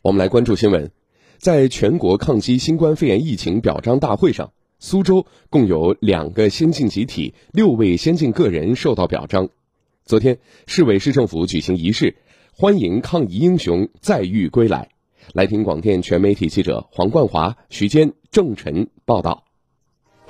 [0.00, 0.92] 我们来关注新闻，
[1.38, 9.48] 在全国抗击新冠肺炎疫情表彰大会上，苏州共有两个先进集体、六位先进个人受到表彰。
[10.04, 10.38] 昨天，
[10.68, 12.16] 市委市政府举行仪式，
[12.54, 14.90] 欢迎抗疫英雄载誉归来。
[15.34, 19.42] 来听广电全媒体记者黄冠华、徐坚、郑晨报道。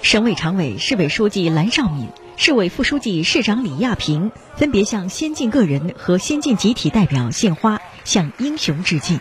[0.00, 2.08] 省委常委、市委书记蓝绍敏。
[2.38, 9.20] 市委副书记、市长李亚平分别向先进个人和先进集体代表献花，向英雄致敬。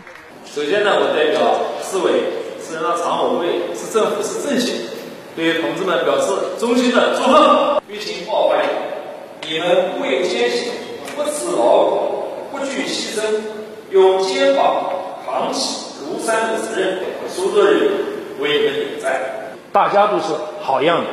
[0.53, 2.23] 首先呢，我代表市委、
[2.61, 4.73] 市人大常委会、市政府、市政协，
[5.35, 7.81] 对同志们表示衷心的祝贺。
[7.87, 8.69] 疫情爆发以来，
[9.47, 10.73] 你们不畏艰险，
[11.15, 13.21] 不辞劳苦，不惧牺牲，
[13.91, 14.91] 用肩膀
[15.25, 16.99] 扛起庐山的责任。
[17.29, 17.91] 苏州人
[18.39, 19.21] 为你们点赞，
[19.71, 21.09] 大家都是好样的。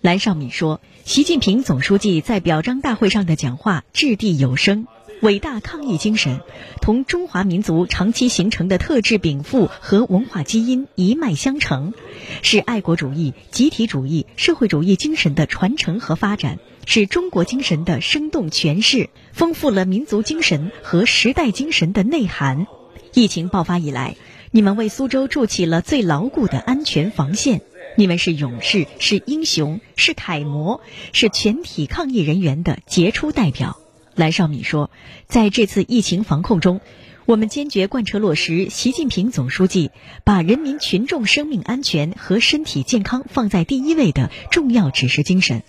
[0.00, 0.80] 蓝绍敏说。
[1.04, 4.88] 习近平总书记在表彰大会上的讲话掷地有声，
[5.22, 6.40] 伟大抗疫精神
[6.82, 11.94] 同中华民族长期形成的特质禀赋和文化基因一脉相承，
[12.42, 22.66] 是爱国主义、集体主义、社会主义精神的传承和发展，是中国精神的生动诠释，丰富了民族精神和时代精神的内涵。
[23.14, 24.16] 疫情爆发以来，
[24.50, 27.62] 你们为苏州筑起了最牢固的安全防线。
[27.96, 33.78] 你们是勇士，是英雄，是楷模，是全体抗疫人员的杰出代表。
[34.16, 34.90] 蓝绍敏说，
[35.26, 36.80] 在这次疫情防控中，
[37.26, 39.90] 我们坚决贯彻落实习近平总书记
[40.24, 45.62] 把人民群众生命安全和身体健康放在第一位的重要指示精神。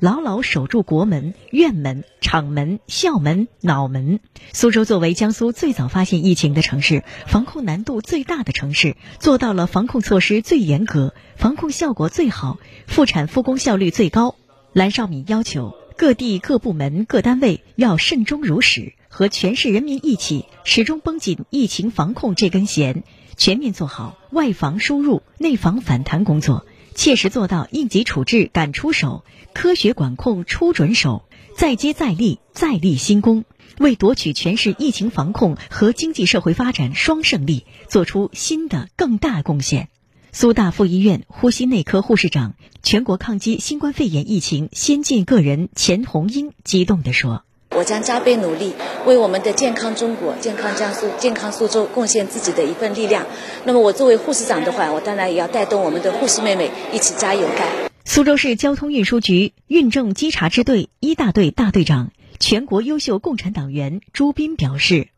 [0.00, 4.20] 牢牢守住国门、院门、厂门、校门、脑门。
[4.54, 14.36] 苏州作为江苏最早发现疫情的城市，防控难度最大的城市，做到了防控措施最严格、防控效果最好、复产复工效率最高。
[14.72, 23.04] 蓝绍敏要求各地各部门各单位要慎终如始，和全市人民一起，始终绷紧疫情防控这根弦，
[23.36, 26.64] 全面做好外防输入、内防反弹工作。
[26.94, 33.44] 切实做到应急处置敢出手，科学管控出准手，再接再厉，再立新功，
[33.78, 39.90] 为夺取全市疫情防控和经济社会发展双胜利做出新的更大贡献。
[40.32, 42.54] 苏大附医院呼吸内科护士长、
[42.84, 47.42] 全国抗击新冠肺炎疫情先进个人钱红英激动地说。
[47.70, 48.74] 我将加倍努力，
[49.06, 53.26] 为我们的健康中国、健康江苏、健康苏州贡献自己的一份力量。
[53.64, 57.68] 那么，我作为护士长的话，我当然也要带动我们的护士妹妹一起加油干。
[58.04, 65.08] 苏州市交通运输局运政稽查支队一大队大队长、全国优秀共产党员朱斌表示：“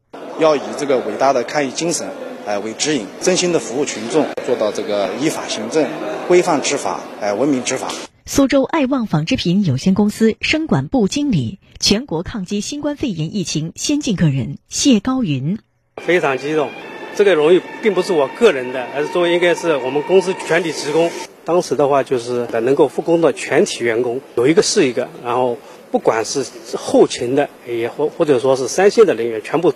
[0.40, 2.08] 要以这个伟大的抗疫精神，
[2.46, 5.88] 哎为指引，真心的服务群众，做到这个依法行政、
[6.28, 7.88] 规范执法、哎文明执法。”
[8.24, 15.58] 苏州爱旺纺织品有限公司生管部经理、全国抗击新冠肺炎疫情先进个人谢高云，
[15.96, 16.70] 非常激动。
[17.14, 21.10] 这个荣誉并不是我个人的，而是作为应该是我们公司全体职工。
[21.44, 25.08] 当时的话，就是能够复工的全体员工，有一个是一个。
[25.24, 25.58] 然后，
[25.90, 29.74] 不管是后勤的，也或或者说是三线的人员，全部，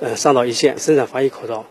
[0.00, 1.66] 呃，上到一线生产防疫口罩。